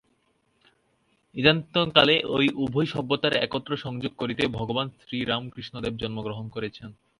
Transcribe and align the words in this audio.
ইদানীন্তন 1.35 1.87
কালে 1.97 2.15
ঐ 2.27 2.37
উভয় 2.63 2.87
সভ্যতার 2.93 3.33
একত্র 3.45 3.71
সংযোগ 3.77 4.11
করতেই 4.17 4.49
ভগবান 4.57 4.87
শ্রীরামকৃষ্ণদেব 4.99 5.93
জন্মগ্রহণ 5.97 6.45
করেছেন। 6.49 6.89